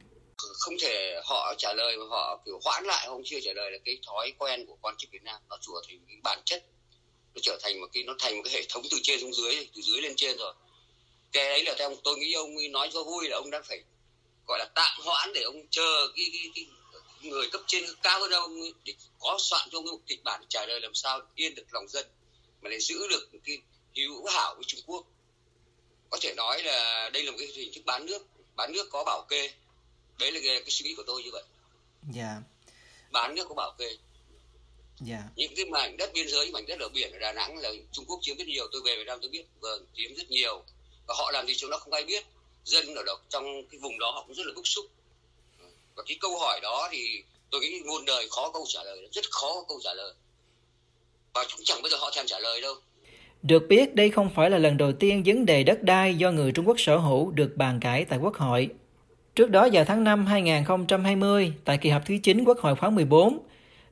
Không 0.60 0.74
thể 0.82 1.19
họ 1.30 1.54
trả 1.58 1.72
lời 1.74 1.96
mà 1.96 2.04
họ 2.10 2.42
kiểu 2.44 2.60
hoãn 2.64 2.84
lại 2.84 3.06
không 3.08 3.22
chưa 3.24 3.40
trả 3.40 3.52
lời 3.52 3.70
là 3.70 3.78
cái 3.84 3.98
thói 4.06 4.32
quen 4.38 4.66
của 4.66 4.76
quan 4.80 4.94
chức 4.98 5.10
Việt 5.10 5.22
Nam. 5.22 5.40
Nó 5.48 5.58
trở 5.60 5.72
thành 5.88 5.98
cái 6.08 6.16
bản 6.22 6.42
chất 6.44 6.64
nó 7.34 7.40
trở 7.42 7.58
thành 7.62 7.80
một 7.80 7.86
cái 7.92 8.02
nó 8.02 8.14
thành 8.18 8.36
một 8.36 8.42
cái 8.44 8.54
hệ 8.54 8.62
thống 8.68 8.82
từ 8.90 8.98
trên 9.02 9.20
xuống 9.20 9.34
dưới 9.34 9.68
từ 9.74 9.82
dưới 9.82 10.00
lên 10.02 10.12
trên 10.16 10.36
rồi. 10.38 10.54
Cái 11.32 11.44
đấy 11.44 11.64
là 11.64 11.74
theo 11.78 11.96
tôi 12.04 12.18
nghĩ 12.18 12.32
ông 12.32 12.72
nói 12.72 12.90
cho 12.92 13.04
vui 13.04 13.28
là 13.28 13.36
ông 13.36 13.50
đang 13.50 13.62
phải 13.68 13.82
gọi 14.46 14.58
là 14.58 14.66
tạm 14.74 15.00
hoãn 15.04 15.32
để 15.32 15.42
ông 15.42 15.66
chờ 15.70 16.08
cái, 16.16 16.26
cái, 16.32 16.50
cái 16.54 16.66
người 17.22 17.48
cấp 17.50 17.60
trên 17.66 17.84
cao 18.02 18.20
hơn 18.20 18.30
ông 18.30 18.60
để 18.84 18.94
có 19.18 19.36
soạn 19.40 19.68
cho 19.72 19.78
ông 19.78 19.84
một 19.84 19.98
kịch 20.06 20.24
bản 20.24 20.44
trả 20.48 20.66
lời 20.66 20.80
làm 20.80 20.94
sao 20.94 21.20
yên 21.34 21.54
được 21.54 21.64
lòng 21.72 21.88
dân 21.88 22.06
mà 22.60 22.70
để 22.70 22.78
giữ 22.78 23.08
được 23.08 23.28
cái 23.44 23.58
hữu 23.96 24.26
hảo 24.26 24.54
với 24.54 24.64
Trung 24.66 24.80
Quốc. 24.86 25.06
Có 26.10 26.18
thể 26.20 26.34
nói 26.36 26.62
là 26.62 27.10
đây 27.12 27.22
là 27.22 27.30
một 27.30 27.36
cái 27.40 27.48
hình 27.54 27.72
thức 27.74 27.84
bán 27.84 28.06
nước 28.06 28.26
bán 28.56 28.72
nước 28.72 28.88
có 28.90 29.04
bảo 29.04 29.26
kê 29.28 29.50
đấy 30.20 30.32
là 30.32 30.40
cái, 30.44 30.60
cái 30.60 30.70
suy 30.70 30.88
nghĩ 30.88 30.94
của 30.94 31.02
tôi 31.06 31.22
như 31.22 31.30
vậy. 31.32 31.42
Dạ. 32.14 32.22
Yeah. 32.22 32.42
bán 33.10 33.34
nước 33.34 33.44
có 33.48 33.54
bảo 33.54 33.74
kê. 33.78 33.96
Yeah. 35.08 35.22
những 35.36 35.52
cái 35.56 35.64
mảnh 35.64 35.96
đất 35.96 36.10
biên 36.14 36.28
giới 36.28 36.50
mảnh 36.52 36.66
đất 36.66 36.80
ở 36.80 36.88
biển 36.88 37.12
ở 37.12 37.18
Đà 37.18 37.32
Nẵng 37.32 37.58
là 37.58 37.70
Trung 37.92 38.04
Quốc 38.08 38.18
chiếm 38.22 38.36
rất 38.36 38.46
nhiều. 38.46 38.68
Tôi 38.72 38.82
về 38.84 38.96
Việt 38.96 39.06
Nam 39.06 39.18
tôi 39.22 39.30
biết 39.30 39.44
vâng 39.60 39.86
chiếm 39.94 40.14
rất 40.14 40.30
nhiều. 40.30 40.62
Và 41.06 41.14
họ 41.18 41.30
làm 41.30 41.46
gì 41.46 41.54
chỗ 41.56 41.68
đó 41.70 41.78
không 41.78 41.92
ai 41.92 42.04
biết. 42.04 42.24
Dân 42.64 42.94
ở 42.94 43.02
đó 43.06 43.20
trong 43.28 43.44
cái 43.70 43.80
vùng 43.80 43.98
đó 43.98 44.10
họ 44.10 44.24
cũng 44.26 44.34
rất 44.34 44.46
là 44.46 44.52
bức 44.56 44.66
xúc. 44.66 44.86
Và 45.94 46.02
cái 46.06 46.16
câu 46.20 46.38
hỏi 46.38 46.60
đó 46.62 46.88
thì 46.92 47.22
tôi 47.50 47.60
nghĩ 47.60 47.82
muôn 47.86 48.04
đời 48.04 48.28
khó 48.30 48.50
câu 48.52 48.64
trả 48.68 48.82
lời 48.84 49.08
rất 49.12 49.24
khó 49.30 49.64
câu 49.68 49.80
trả 49.84 49.94
lời. 49.94 50.12
Và 51.34 51.46
cũng 51.56 51.64
chẳng 51.64 51.82
bao 51.82 51.90
giờ 51.90 51.96
họ 51.96 52.10
thèm 52.14 52.26
trả 52.26 52.38
lời 52.38 52.60
đâu. 52.60 52.74
Được 53.42 53.62
biết, 53.68 53.94
đây 53.94 54.10
không 54.10 54.30
phải 54.34 54.50
là 54.50 54.58
lần 54.58 54.76
đầu 54.76 54.92
tiên 54.92 55.22
vấn 55.26 55.46
đề 55.46 55.62
đất 55.62 55.82
đai 55.82 56.14
do 56.14 56.30
người 56.30 56.52
Trung 56.52 56.68
Quốc 56.68 56.80
sở 56.80 56.96
hữu 56.96 57.30
được 57.30 57.52
bàn 57.56 57.80
cãi 57.80 58.04
tại 58.08 58.18
Quốc 58.18 58.36
hội. 58.36 58.68
Trước 59.40 59.50
đó 59.50 59.68
vào 59.72 59.84
tháng 59.84 60.04
5 60.04 60.26
2020, 60.26 61.52
tại 61.64 61.78
kỳ 61.78 61.90
họp 61.90 62.06
thứ 62.06 62.16
9 62.22 62.44
Quốc 62.44 62.58
hội 62.58 62.76
khóa 62.76 62.90
14, 62.90 63.38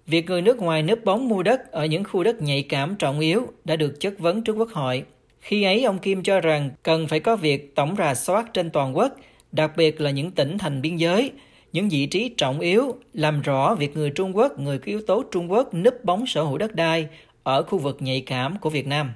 việc 0.06 0.26
người 0.26 0.42
nước 0.42 0.58
ngoài 0.58 0.82
nấp 0.82 1.04
bóng 1.04 1.28
mua 1.28 1.42
đất 1.42 1.72
ở 1.72 1.84
những 1.86 2.04
khu 2.04 2.24
đất 2.24 2.42
nhạy 2.42 2.62
cảm 2.62 2.96
trọng 2.96 3.20
yếu 3.20 3.46
đã 3.64 3.76
được 3.76 4.00
chất 4.00 4.18
vấn 4.18 4.42
trước 4.42 4.52
Quốc 4.52 4.68
hội. 4.72 5.04
Khi 5.40 5.62
ấy, 5.62 5.84
ông 5.84 5.98
Kim 5.98 6.22
cho 6.22 6.40
rằng 6.40 6.70
cần 6.82 7.08
phải 7.08 7.20
có 7.20 7.36
việc 7.36 7.74
tổng 7.74 7.94
rà 7.98 8.14
soát 8.14 8.54
trên 8.54 8.70
toàn 8.70 8.96
quốc, 8.96 9.16
đặc 9.52 9.72
biệt 9.76 10.00
là 10.00 10.10
những 10.10 10.30
tỉnh 10.30 10.58
thành 10.58 10.82
biên 10.82 10.96
giới, 10.96 11.32
những 11.72 11.88
vị 11.88 12.06
trí 12.06 12.28
trọng 12.36 12.60
yếu, 12.60 12.96
làm 13.12 13.40
rõ 13.40 13.74
việc 13.74 13.96
người 13.96 14.10
Trung 14.10 14.36
Quốc, 14.36 14.58
người 14.58 14.78
có 14.78 14.84
yếu 14.86 15.00
tố 15.06 15.22
Trung 15.30 15.52
Quốc 15.52 15.74
núp 15.74 16.04
bóng 16.04 16.26
sở 16.26 16.42
hữu 16.42 16.58
đất 16.58 16.74
đai 16.74 17.06
ở 17.42 17.62
khu 17.62 17.78
vực 17.78 17.96
nhạy 18.00 18.20
cảm 18.20 18.58
của 18.58 18.70
Việt 18.70 18.86
Nam. 18.86 19.12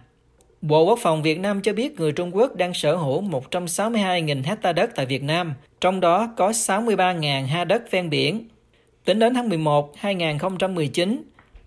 Bộ 0.63 0.85
Quốc 0.85 0.99
phòng 1.03 1.23
Việt 1.23 1.41
Nam 1.41 1.63
cho 1.63 1.73
biết 1.73 2.01
người 2.01 2.13
Trung 2.13 2.37
Quốc 2.37 2.57
đang 2.57 2.75
sở 2.75 2.97
hữu 2.97 3.23
162.000 3.23 4.43
hecta 4.45 4.73
đất 4.73 4.91
tại 4.95 5.07
Việt 5.07 5.23
Nam, 5.23 5.55
trong 5.81 6.01
đó 6.01 6.29
có 6.37 6.51
63.000 6.51 7.47
ha 7.47 7.65
đất 7.65 7.91
ven 7.91 8.11
biển. 8.11 8.49
Tính 9.05 9.19
đến 9.19 9.35
tháng 9.35 9.49
11, 9.49 9.93
2019, 9.97 11.23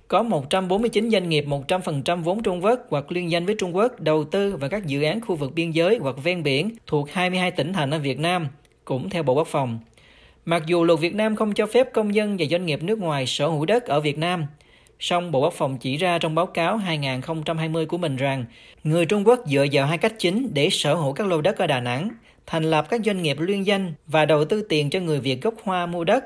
có 0.07 0.23
149 0.23 1.09
doanh 1.09 1.29
nghiệp 1.29 1.45
100% 1.47 2.23
vốn 2.23 2.43
Trung 2.43 2.63
Quốc 2.63 2.79
hoặc 2.89 3.11
liên 3.11 3.31
danh 3.31 3.45
với 3.45 3.55
Trung 3.59 3.75
Quốc 3.75 3.99
đầu 3.99 4.23
tư 4.23 4.55
vào 4.55 4.69
các 4.69 4.85
dự 4.85 5.03
án 5.03 5.21
khu 5.21 5.35
vực 5.35 5.51
biên 5.55 5.71
giới 5.71 5.97
hoặc 6.01 6.15
ven 6.23 6.43
biển 6.43 6.69
thuộc 6.87 7.11
22 7.11 7.51
tỉnh 7.51 7.73
thành 7.73 7.91
ở 7.91 7.99
Việt 7.99 8.19
Nam, 8.19 8.47
cũng 8.85 9.09
theo 9.09 9.23
Bộ 9.23 9.33
Quốc 9.33 9.47
phòng. 9.47 9.79
Mặc 10.45 10.63
dù 10.67 10.83
luật 10.83 10.99
Việt 10.99 11.15
Nam 11.15 11.35
không 11.35 11.53
cho 11.53 11.65
phép 11.65 11.93
công 11.93 12.15
dân 12.15 12.37
và 12.39 12.45
doanh 12.51 12.65
nghiệp 12.65 12.83
nước 12.83 12.99
ngoài 12.99 13.25
sở 13.27 13.47
hữu 13.47 13.65
đất 13.65 13.85
ở 13.85 13.99
Việt 13.99 14.17
Nam, 14.17 14.45
song 14.99 15.31
Bộ 15.31 15.39
Quốc 15.39 15.53
phòng 15.53 15.77
chỉ 15.77 15.97
ra 15.97 16.19
trong 16.19 16.35
báo 16.35 16.45
cáo 16.45 16.77
2020 16.77 17.85
của 17.85 17.97
mình 17.97 18.15
rằng 18.15 18.45
người 18.83 19.05
Trung 19.05 19.27
Quốc 19.27 19.39
dựa 19.47 19.65
vào 19.71 19.85
hai 19.85 19.97
cách 19.97 20.13
chính 20.19 20.53
để 20.53 20.69
sở 20.71 20.95
hữu 20.95 21.13
các 21.13 21.27
lô 21.27 21.41
đất 21.41 21.57
ở 21.57 21.67
Đà 21.67 21.79
Nẵng, 21.79 22.09
thành 22.45 22.63
lập 22.63 22.89
các 22.89 23.01
doanh 23.05 23.21
nghiệp 23.21 23.39
liên 23.39 23.65
danh 23.65 23.93
và 24.07 24.25
đầu 24.25 24.45
tư 24.45 24.61
tiền 24.61 24.89
cho 24.89 24.99
người 24.99 25.19
Việt 25.19 25.41
gốc 25.41 25.53
Hoa 25.63 25.85
mua 25.85 26.03
đất. 26.03 26.25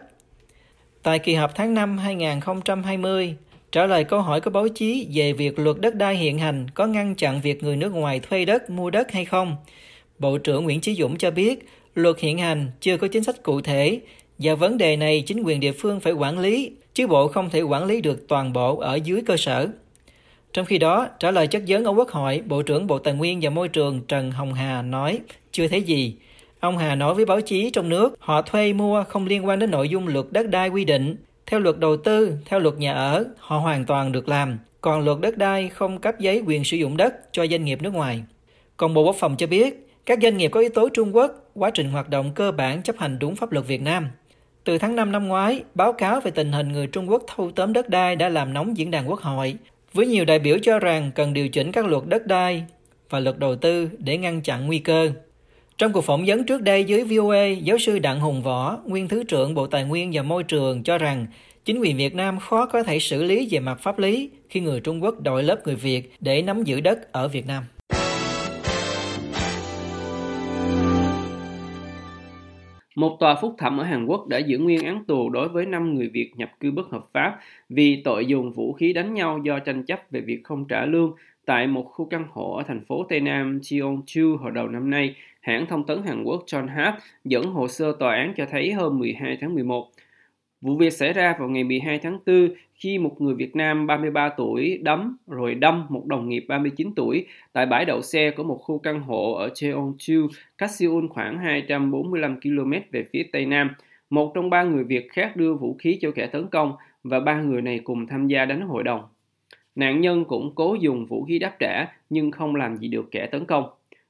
Tại 1.04 1.20
kỳ 1.20 1.34
họp 1.34 1.56
tháng 1.56 1.74
5 1.74 1.98
2020, 1.98 3.36
trả 3.72 3.86
lời 3.86 4.04
câu 4.04 4.22
hỏi 4.22 4.42
của 4.42 4.50
báo 4.50 4.68
chí 4.68 5.08
về 5.14 5.34
việc 5.34 5.60
luật 5.60 5.78
đất 5.80 5.96
đai 5.96 6.16
hiện 6.16 6.40
hành 6.40 6.68
có 6.70 6.88
ngăn 6.88 7.16
chặn 7.16 7.42
việc 7.42 7.64
người 7.64 7.76
nước 7.76 7.94
ngoài 7.94 8.20
thuê 8.20 8.46
đất 8.46 8.70
mua 8.70 8.90
đất 8.90 9.12
hay 9.12 9.26
không, 9.26 9.56
Bộ 10.20 10.38
trưởng 10.38 10.64
Nguyễn 10.64 10.82
Chí 10.82 10.96
Dũng 10.96 11.18
cho 11.18 11.32
biết 11.32 11.68
luật 11.96 12.20
hiện 12.20 12.38
hành 12.38 12.72
chưa 12.82 12.98
có 12.98 13.08
chính 13.08 13.24
sách 13.24 13.44
cụ 13.44 13.62
thể 13.62 14.00
và 14.38 14.56
vấn 14.56 14.78
đề 14.78 14.98
này 14.98 15.24
chính 15.26 15.44
quyền 15.44 15.60
địa 15.60 15.72
phương 15.72 16.00
phải 16.00 16.14
quản 16.14 16.40
lý, 16.40 16.72
chứ 17.00 17.08
bộ 17.08 17.28
không 17.28 17.50
thể 17.50 17.62
quản 17.62 17.86
lý 17.86 18.02
được 18.02 18.28
toàn 18.28 18.54
bộ 18.54 18.78
ở 18.78 18.96
dưới 18.96 19.22
cơ 19.26 19.38
sở. 19.38 19.68
Trong 20.54 20.66
khi 20.66 20.78
đó, 20.78 21.08
trả 21.20 21.32
lời 21.32 21.48
chất 21.48 21.64
vấn 21.68 21.84
ở 21.84 21.92
Quốc 21.92 22.10
hội, 22.10 22.42
Bộ 22.46 22.62
trưởng 22.62 22.88
Bộ 22.88 23.00
Tài 23.00 23.14
nguyên 23.14 23.40
và 23.42 23.50
Môi 23.50 23.68
trường 23.68 24.02
Trần 24.08 24.32
Hồng 24.32 24.54
Hà 24.54 24.82
nói 24.82 25.20
chưa 25.52 25.68
thấy 25.68 25.82
gì. 25.82 26.16
Ông 26.60 26.78
Hà 26.78 26.96
nói 26.96 27.14
với 27.14 27.26
báo 27.26 27.42
chí 27.42 27.70
trong 27.70 27.90
nước, 27.90 28.16
họ 28.20 28.42
thuê 28.42 28.74
mua 28.74 29.04
không 29.04 29.28
liên 29.28 29.46
quan 29.46 29.60
đến 29.60 29.72
nội 29.72 29.90
dung 29.90 30.08
luật 30.08 30.26
đất 30.32 30.50
đai 30.50 30.70
quy 30.70 30.86
định. 30.86 31.16
Theo 31.46 31.60
luật 31.60 31.80
đầu 31.80 31.98
tư, 31.98 32.34
theo 32.46 32.60
luật 32.60 32.78
nhà 32.78 32.94
ở, 32.94 33.26
họ 33.38 33.58
hoàn 33.58 33.86
toàn 33.86 34.12
được 34.12 34.30
làm. 34.30 34.58
Còn 34.82 35.06
luật 35.06 35.20
đất 35.20 35.38
đai 35.38 35.70
không 35.70 36.00
cấp 36.00 36.20
giấy 36.20 36.42
quyền 36.46 36.64
sử 36.64 36.78
dụng 36.78 36.98
đất 36.98 37.14
cho 37.32 37.48
doanh 37.48 37.66
nghiệp 37.66 37.82
nước 37.82 37.94
ngoài. 37.94 38.24
Còn 38.78 38.94
Bộ 38.94 39.04
Quốc 39.04 39.16
phòng 39.20 39.36
cho 39.38 39.48
biết, 39.48 39.88
các 40.06 40.20
doanh 40.22 40.38
nghiệp 40.38 40.50
có 40.52 40.60
yếu 40.60 40.70
tố 40.70 40.90
Trung 40.90 41.16
Quốc, 41.16 41.32
quá 41.54 41.70
trình 41.70 41.90
hoạt 41.90 42.10
động 42.10 42.32
cơ 42.36 42.52
bản 42.52 42.82
chấp 42.82 42.98
hành 42.98 43.20
đúng 43.20 43.36
pháp 43.36 43.52
luật 43.52 43.68
Việt 43.68 43.82
Nam. 43.82 44.08
Từ 44.70 44.78
tháng 44.78 44.96
5 44.96 45.12
năm 45.12 45.28
ngoái, 45.28 45.64
báo 45.76 45.94
cáo 45.94 46.22
về 46.22 46.32
tình 46.32 46.52
hình 46.52 46.72
người 46.72 46.88
Trung 46.88 47.10
Quốc 47.10 47.24
thâu 47.28 47.52
tóm 47.52 47.74
đất 47.74 47.90
đai 47.90 48.16
đã 48.16 48.30
làm 48.30 48.54
nóng 48.54 48.78
diễn 48.78 48.92
đàn 48.92 49.10
quốc 49.10 49.20
hội, 49.20 49.56
với 49.94 50.06
nhiều 50.06 50.26
đại 50.26 50.40
biểu 50.40 50.58
cho 50.62 50.80
rằng 50.80 51.12
cần 51.16 51.34
điều 51.34 51.50
chỉnh 51.50 51.72
các 51.72 51.86
luật 51.86 52.04
đất 52.08 52.28
đai 52.28 52.64
và 53.10 53.20
luật 53.20 53.40
đầu 53.40 53.56
tư 53.56 53.90
để 53.98 54.18
ngăn 54.18 54.42
chặn 54.42 54.68
nguy 54.68 54.80
cơ. 54.80 55.12
Trong 55.78 55.94
cuộc 55.94 56.02
phỏng 56.02 56.24
vấn 56.28 56.44
trước 56.44 56.62
đây 56.62 56.86
với 56.88 57.04
VOA, 57.04 57.46
giáo 57.46 57.78
sư 57.78 58.00
Đặng 58.00 58.20
Hùng 58.20 58.42
Võ, 58.44 58.78
nguyên 58.86 59.08
Thứ 59.08 59.24
trưởng 59.24 59.56
Bộ 59.56 59.68
Tài 59.68 59.84
nguyên 59.84 60.12
và 60.14 60.24
Môi 60.24 60.44
trường 60.44 60.84
cho 60.84 60.98
rằng 60.98 61.28
chính 61.66 61.80
quyền 61.80 61.98
Việt 61.98 62.16
Nam 62.16 62.40
khó 62.40 62.66
có 62.66 62.84
thể 62.84 63.00
xử 63.00 63.24
lý 63.24 63.48
về 63.52 63.60
mặt 63.60 63.80
pháp 63.82 64.00
lý 64.00 64.30
khi 64.50 64.60
người 64.60 64.80
Trung 64.80 65.04
Quốc 65.04 65.22
đội 65.22 65.44
lớp 65.44 65.62
người 65.66 65.76
Việt 65.76 66.14
để 66.20 66.42
nắm 66.42 66.64
giữ 66.64 66.82
đất 66.82 67.12
ở 67.12 67.28
Việt 67.28 67.48
Nam. 67.48 67.64
Một 73.00 73.20
tòa 73.20 73.36
phúc 73.36 73.56
thẩm 73.58 73.78
ở 73.78 73.84
Hàn 73.84 74.06
Quốc 74.06 74.28
đã 74.28 74.38
giữ 74.38 74.58
nguyên 74.58 74.86
án 74.86 75.04
tù 75.06 75.30
đối 75.30 75.50
với 75.50 75.66
5 75.66 75.96
người 75.96 76.10
Việt 76.10 76.32
nhập 76.36 76.52
cư 76.60 76.72
bất 76.72 76.90
hợp 76.90 77.06
pháp 77.14 77.40
vì 77.70 78.02
tội 78.04 78.26
dùng 78.26 78.52
vũ 78.52 78.74
khí 78.74 78.94
đánh 78.94 79.14
nhau 79.14 79.40
do 79.44 79.60
tranh 79.60 79.84
chấp 79.84 80.02
về 80.12 80.22
việc 80.22 80.44
không 80.44 80.66
trả 80.68 80.86
lương 80.86 81.14
tại 81.46 81.68
một 81.68 81.84
khu 81.84 82.06
căn 82.06 82.26
hộ 82.30 82.54
ở 82.54 82.64
thành 82.68 82.82
phố 82.82 83.06
Tây 83.10 83.20
Nam 83.20 83.60
Cheongju 83.60 84.38
hồi 84.38 84.52
đầu 84.52 84.68
năm 84.68 84.90
nay. 84.90 85.16
Hãng 85.42 85.66
thông 85.66 85.86
tấn 85.86 86.04
Hàn 86.04 86.24
Quốc 86.24 86.44
John 86.48 86.68
Hap 86.68 86.98
dẫn 87.24 87.46
hồ 87.46 87.68
sơ 87.68 87.92
tòa 88.00 88.16
án 88.16 88.34
cho 88.38 88.46
thấy 88.52 88.72
hôm 88.72 89.00
12 89.00 89.38
tháng 89.42 89.54
11 89.56 89.92
Vụ 90.62 90.76
việc 90.76 90.94
xảy 90.94 91.14
ra 91.14 91.36
vào 91.40 91.50
ngày 91.50 91.64
12 91.64 92.00
tháng 92.00 92.20
4 92.26 92.50
khi 92.80 92.98
một 92.98 93.22
người 93.22 93.36
Việt 93.36 93.56
Nam 93.56 93.88
33 93.88 94.30
tuổi 94.30 94.80
đấm 94.84 95.18
rồi 95.28 95.56
đâm 95.56 95.86
một 95.90 96.06
đồng 96.06 96.30
nghiệp 96.30 96.46
39 96.48 96.92
tuổi 96.96 97.26
tại 97.54 97.66
bãi 97.66 97.86
đậu 97.86 98.02
xe 98.02 98.32
của 98.32 98.44
một 98.44 98.56
khu 98.56 98.78
căn 98.78 99.02
hộ 99.02 99.34
ở 99.34 99.48
Cheongju, 99.48 100.28
cách 100.58 100.72
Seoul 100.72 101.06
khoảng 101.08 101.38
245 101.38 102.40
km 102.42 102.72
về 102.92 103.06
phía 103.14 103.24
tây 103.32 103.46
nam. 103.46 103.70
Một 104.10 104.32
trong 104.36 104.50
ba 104.50 104.64
người 104.64 104.84
Việt 104.84 105.08
khác 105.12 105.36
đưa 105.36 105.54
vũ 105.54 105.76
khí 105.80 105.98
cho 106.02 106.12
kẻ 106.12 106.28
tấn 106.28 106.48
công 106.48 106.74
và 107.04 107.20
ba 107.20 107.42
người 107.42 107.62
này 107.62 107.80
cùng 107.80 108.08
tham 108.08 108.28
gia 108.28 108.46
đánh 108.46 108.62
hội 108.62 108.84
đồng. 108.84 109.02
Nạn 109.76 110.02
nhân 110.02 110.26
cũng 110.26 110.56
cố 110.56 110.76
dùng 110.80 111.06
vũ 111.06 111.24
khí 111.24 111.40
đáp 111.40 111.56
trả 111.60 111.86
nhưng 112.10 112.32
không 112.32 112.56
làm 112.56 112.78
gì 112.78 112.88
được 112.88 113.12
kẻ 113.12 113.26
tấn 113.26 113.46
công. 113.46 113.70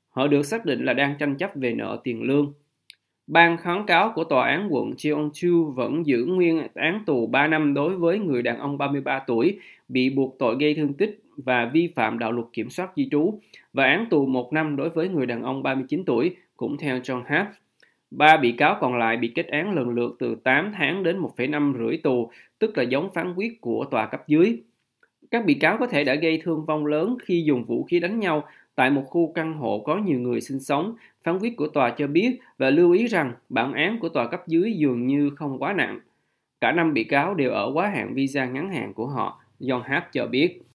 Họ 0.10 0.28
được 0.28 0.44
xác 0.44 0.66
định 0.66 0.86
là 0.86 0.94
đang 0.94 1.16
tranh 1.20 1.36
chấp 1.38 1.52
về 1.56 1.74
nợ 1.74 2.00
tiền 2.04 2.24
lương. 2.24 2.54
Ban 3.30 3.58
kháng 3.58 3.86
cáo 3.86 4.12
của 4.16 4.24
tòa 4.24 4.48
án 4.48 4.68
quận 4.70 4.92
Cheongju 4.98 5.72
vẫn 5.72 6.06
giữ 6.06 6.26
nguyên 6.26 6.68
án 6.74 7.04
tù 7.06 7.28
3 7.28 7.48
năm 7.48 7.74
đối 7.74 7.96
với 7.96 8.20
người 8.20 8.42
đàn 8.42 8.60
ông 8.60 8.78
33 8.78 9.20
tuổi 9.28 9.60
bị 9.88 10.10
buộc 10.10 10.36
tội 10.40 10.56
gây 10.60 10.74
thương 10.74 10.94
tích 10.94 11.20
và 11.38 11.66
vi 11.74 11.88
phạm 11.96 12.20
đạo 12.20 12.32
luật 12.32 12.48
kiểm 12.54 12.70
soát 12.70 12.90
di 12.96 13.08
trú 13.12 13.40
và 13.74 13.84
án 13.84 14.06
tù 14.10 14.26
1 14.26 14.54
năm 14.54 14.76
đối 14.76 14.90
với 14.90 15.10
người 15.10 15.26
đàn 15.26 15.44
ông 15.44 15.64
39 15.64 16.04
tuổi 16.06 16.36
cũng 16.58 16.78
theo 16.78 17.00
John 17.00 17.24
Hart. 17.26 17.48
Ba 18.12 18.38
bị 18.38 18.52
cáo 18.52 18.78
còn 18.82 18.98
lại 18.98 19.18
bị 19.18 19.32
kết 19.36 19.48
án 19.48 19.74
lần 19.76 19.90
lượt 19.90 20.16
từ 20.20 20.36
8 20.36 20.72
tháng 20.78 21.04
đến 21.04 21.22
1,5 21.22 21.50
năm 21.50 21.76
rưỡi 21.80 21.98
tù, 21.98 22.32
tức 22.60 22.78
là 22.78 22.84
giống 22.84 23.10
phán 23.14 23.34
quyết 23.34 23.62
của 23.62 23.86
tòa 23.92 24.06
cấp 24.06 24.28
dưới. 24.28 24.62
Các 25.32 25.46
bị 25.46 25.54
cáo 25.54 25.78
có 25.78 25.88
thể 25.88 26.04
đã 26.04 26.16
gây 26.16 26.42
thương 26.44 26.66
vong 26.66 26.86
lớn 26.86 27.18
khi 27.24 27.44
dùng 27.48 27.64
vũ 27.64 27.84
khí 27.84 28.00
đánh 28.00 28.20
nhau 28.20 28.44
tại 28.76 28.90
một 28.90 29.04
khu 29.08 29.32
căn 29.36 29.54
hộ 29.54 29.80
có 29.86 29.98
nhiều 29.98 30.20
người 30.20 30.42
sinh 30.42 30.60
sống, 30.60 30.96
phán 31.24 31.40
quyết 31.40 31.58
của 31.58 31.68
tòa 31.68 31.90
cho 31.90 32.08
biết 32.08 32.40
và 32.58 32.70
lưu 32.70 32.92
ý 32.92 33.08
rằng 33.08 33.34
bản 33.50 33.74
án 33.74 34.00
của 34.00 34.10
tòa 34.10 34.28
cấp 34.28 34.48
dưới 34.48 34.74
dường 34.74 35.08
như 35.08 35.30
không 35.36 35.60
quá 35.60 35.74
nặng. 35.74 36.00
Cả 36.62 36.72
năm 36.72 36.94
bị 36.94 37.04
cáo 37.04 37.34
đều 37.34 37.52
ở 37.52 37.72
quá 37.74 37.88
hạn 37.88 38.14
visa 38.14 38.46
ngắn 38.46 38.70
hạn 38.70 38.94
của 38.94 39.08
họ, 39.08 39.42
John 39.60 39.82
Hart 39.82 40.04
cho 40.12 40.28
biết. 40.28 40.62